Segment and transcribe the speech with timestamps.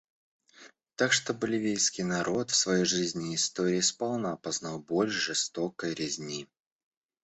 [0.95, 6.47] Так что боливийский народ в своей жизни и истории сполна познал боль жестокой резни.